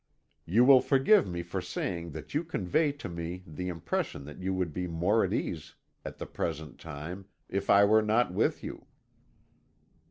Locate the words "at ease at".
5.23-6.17